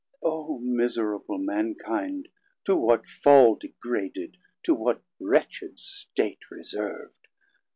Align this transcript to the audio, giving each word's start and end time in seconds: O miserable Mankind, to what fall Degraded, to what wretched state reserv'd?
O 0.23 0.57
miserable 0.57 1.37
Mankind, 1.37 2.27
to 2.65 2.75
what 2.75 3.07
fall 3.07 3.53
Degraded, 3.53 4.37
to 4.63 4.73
what 4.73 5.03
wretched 5.19 5.79
state 5.79 6.39
reserv'd? 6.49 7.27